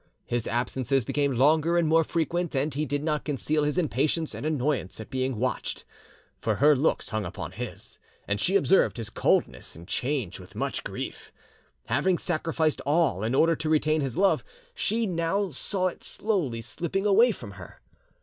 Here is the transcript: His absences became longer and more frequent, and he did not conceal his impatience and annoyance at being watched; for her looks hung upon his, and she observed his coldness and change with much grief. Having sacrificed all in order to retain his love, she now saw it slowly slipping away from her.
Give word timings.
His 0.25 0.47
absences 0.47 1.05
became 1.05 1.35
longer 1.35 1.77
and 1.77 1.87
more 1.87 2.03
frequent, 2.03 2.55
and 2.55 2.73
he 2.73 2.87
did 2.87 3.03
not 3.03 3.23
conceal 3.23 3.63
his 3.65 3.77
impatience 3.77 4.33
and 4.33 4.47
annoyance 4.47 4.99
at 4.99 5.11
being 5.11 5.37
watched; 5.37 5.85
for 6.39 6.55
her 6.55 6.75
looks 6.75 7.09
hung 7.09 7.23
upon 7.23 7.51
his, 7.51 7.99
and 8.27 8.41
she 8.41 8.55
observed 8.55 8.97
his 8.97 9.11
coldness 9.11 9.75
and 9.75 9.87
change 9.87 10.39
with 10.39 10.55
much 10.55 10.83
grief. 10.83 11.31
Having 11.85 12.17
sacrificed 12.17 12.81
all 12.81 13.23
in 13.23 13.35
order 13.35 13.55
to 13.55 13.69
retain 13.69 14.01
his 14.01 14.17
love, 14.17 14.43
she 14.73 15.05
now 15.05 15.51
saw 15.51 15.85
it 15.85 16.03
slowly 16.03 16.63
slipping 16.63 17.05
away 17.05 17.31
from 17.31 17.51
her. 17.51 17.79